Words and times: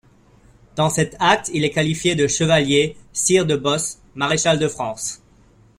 Dans 0.75 0.89
cet 0.89 1.15
acte 1.19 1.51
il 1.53 1.63
est 1.63 1.69
qualifié 1.69 2.15
de 2.15 2.25
chevalier, 2.25 2.97
sire 3.13 3.45
de 3.45 3.55
Bos, 3.55 3.99
maréchal 4.15 4.57
de 4.57 4.67
France. 4.67 5.21